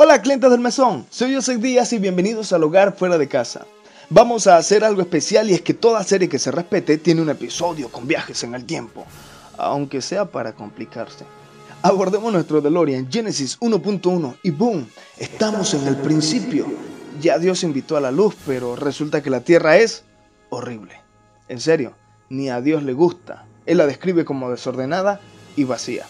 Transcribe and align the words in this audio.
Hola 0.00 0.22
clientes 0.22 0.48
del 0.48 0.60
mesón, 0.60 1.06
soy 1.10 1.34
José 1.34 1.56
Díaz 1.56 1.92
y 1.92 1.98
bienvenidos 1.98 2.52
al 2.52 2.62
hogar 2.62 2.96
fuera 2.96 3.18
de 3.18 3.26
casa. 3.26 3.66
Vamos 4.10 4.46
a 4.46 4.56
hacer 4.56 4.84
algo 4.84 5.00
especial 5.00 5.50
y 5.50 5.54
es 5.54 5.60
que 5.60 5.74
toda 5.74 6.04
serie 6.04 6.28
que 6.28 6.38
se 6.38 6.52
respete 6.52 6.98
tiene 6.98 7.20
un 7.20 7.30
episodio 7.30 7.88
con 7.88 8.06
viajes 8.06 8.44
en 8.44 8.54
el 8.54 8.64
tiempo, 8.64 9.04
aunque 9.56 10.00
sea 10.00 10.26
para 10.26 10.52
complicarse. 10.52 11.24
Abordemos 11.82 12.32
nuestro 12.32 12.60
DeLorean 12.60 13.10
Genesis 13.10 13.58
1.1 13.58 14.36
y 14.44 14.52
boom, 14.52 14.88
estamos 15.16 15.74
en 15.74 15.88
el 15.88 15.96
principio. 15.96 16.66
Ya 17.20 17.40
Dios 17.40 17.64
invitó 17.64 17.96
a 17.96 18.00
la 18.00 18.12
luz, 18.12 18.36
pero 18.46 18.76
resulta 18.76 19.20
que 19.20 19.30
la 19.30 19.40
tierra 19.40 19.78
es 19.78 20.04
horrible. 20.50 20.94
En 21.48 21.58
serio, 21.58 21.94
ni 22.28 22.50
a 22.50 22.60
Dios 22.60 22.84
le 22.84 22.92
gusta. 22.92 23.46
Él 23.66 23.78
la 23.78 23.86
describe 23.88 24.24
como 24.24 24.48
desordenada 24.48 25.20
y 25.56 25.64
vacía. 25.64 26.06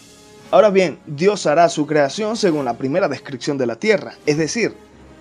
Ahora 0.51 0.71
bien, 0.71 0.99
Dios 1.07 1.47
hará 1.47 1.69
su 1.69 1.87
creación 1.87 2.37
según 2.37 2.65
la 2.65 2.79
primera 2.79 3.07
descripción 3.07 3.59
de 3.59 3.67
la 3.67 3.77
tierra, 3.77 4.15
es 4.25 4.39
decir, 4.39 4.75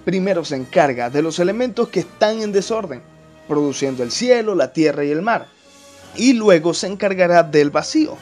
primero 0.06 0.46
se 0.46 0.56
encarga 0.56 1.10
de 1.10 1.22
los 1.22 1.40
elementos 1.40 1.90
que 1.90 2.00
están 2.00 2.42
en 2.42 2.54
desorden, 2.54 3.02
produciendo 3.46 4.04
el 4.04 4.12
cielo, 4.12 4.56
la 4.56 4.72
tierra 4.72 5.04
y 5.04 5.12
el 5.12 5.22
mar, 5.22 5.48
y 6.16 6.32
luego 6.32 6.74
se 6.74 6.88
encargará 6.88 7.44
del 7.44 7.72
vacío, 7.72 8.16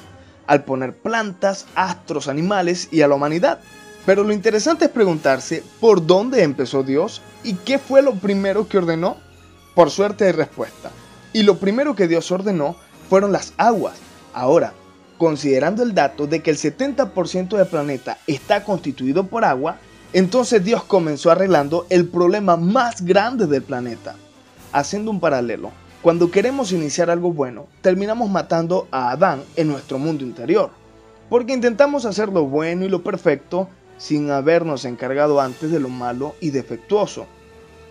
al 0.47 0.63
poner 0.63 0.97
plantas, 0.97 1.67
astros, 1.75 2.27
animales 2.27 2.87
y 2.91 3.01
a 3.01 3.07
la 3.07 3.13
humanidad. 3.15 3.59
Pero 4.07 4.23
lo 4.23 4.33
interesante 4.33 4.85
es 4.85 4.91
preguntarse 4.91 5.63
por 5.79 6.05
dónde 6.05 6.41
empezó 6.41 6.81
Dios 6.81 7.21
y 7.43 7.53
qué 7.53 7.77
fue 7.77 8.01
lo 8.01 8.15
primero 8.15 8.67
que 8.67 8.79
ordenó. 8.79 9.17
Por 9.75 9.91
suerte 9.91 10.25
hay 10.25 10.31
respuesta. 10.31 10.91
Y 11.33 11.43
lo 11.43 11.57
primero 11.57 11.95
que 11.95 12.07
Dios 12.07 12.31
ordenó 12.31 12.75
fueron 13.09 13.31
las 13.31 13.53
aguas. 13.57 13.95
Ahora, 14.33 14.73
considerando 15.17 15.83
el 15.83 15.93
dato 15.93 16.27
de 16.27 16.41
que 16.41 16.51
el 16.51 16.57
70% 16.57 17.57
del 17.57 17.67
planeta 17.67 18.17
está 18.27 18.63
constituido 18.63 19.27
por 19.27 19.45
agua, 19.45 19.77
entonces 20.13 20.63
Dios 20.63 20.83
comenzó 20.83 21.31
arreglando 21.31 21.85
el 21.89 22.07
problema 22.07 22.57
más 22.57 23.01
grande 23.01 23.47
del 23.47 23.63
planeta. 23.63 24.15
Haciendo 24.71 25.11
un 25.11 25.19
paralelo, 25.19 25.71
cuando 26.01 26.31
queremos 26.31 26.71
iniciar 26.71 27.09
algo 27.09 27.31
bueno, 27.33 27.67
terminamos 27.81 28.29
matando 28.29 28.87
a 28.91 29.11
Adán 29.11 29.43
en 29.55 29.67
nuestro 29.67 29.97
mundo 29.97 30.23
interior, 30.23 30.69
porque 31.29 31.53
intentamos 31.53 32.05
hacer 32.05 32.29
lo 32.29 32.45
bueno 32.45 32.85
y 32.85 32.89
lo 32.89 33.03
perfecto 33.03 33.69
sin 33.97 34.29
habernos 34.29 34.85
encargado 34.85 35.39
antes 35.39 35.71
de 35.71 35.79
lo 35.79 35.89
malo 35.89 36.35
y 36.41 36.49
defectuoso. 36.49 37.25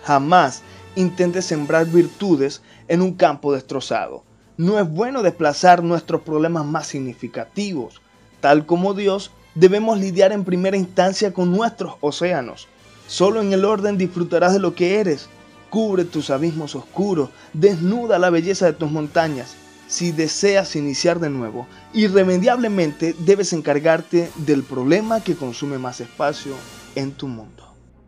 Jamás 0.05 0.63
intentes 0.97 1.47
sembrar 1.47 1.87
virtudes 1.87 2.63
en 2.89 3.01
un 3.01 3.15
campo 3.15 3.53
destrozado 3.53 4.23
no 4.57 4.79
es 4.79 4.89
bueno 4.89 5.23
desplazar 5.23 5.83
nuestros 5.83 6.23
problemas 6.23 6.65
más 6.65 6.87
significativos. 6.87 8.01
Tal 8.41 8.67
como 8.67 8.95
Dios, 8.95 9.31
debemos 9.55 9.99
lidiar 9.99 10.33
en 10.33 10.45
primera 10.45 10.77
instancia 10.77 11.33
con 11.33 11.51
nuestros 11.51 11.95
océanos. 12.01 12.69
Solo 13.07 13.41
en 13.41 13.53
el 13.53 13.65
orden 13.65 13.99
disfrutarás 13.99 14.53
de 14.53 14.61
lo 14.61 14.75
que 14.75 15.01
eres. 15.01 15.29
Cubre 15.71 16.05
tus 16.05 16.31
abismos 16.31 16.77
oscuros, 16.77 17.31
desnuda 17.53 18.19
la 18.19 18.31
belleza 18.31 18.67
de 18.67 18.75
tus 18.75 18.91
montañas. 18.91 19.57
Si 19.89 20.13
deseas 20.13 20.77
iniciar 20.77 21.19
de 21.19 21.31
nuevo, 21.31 21.67
irremediablemente 21.93 23.15
debes 23.19 23.53
encargarte 23.53 24.31
del 24.37 24.63
problema 24.63 25.23
que 25.23 25.35
consume 25.35 25.79
más 25.79 26.01
espacio 26.01 26.55
en 26.95 27.13
tu 27.13 27.27
mundo. 27.27 27.74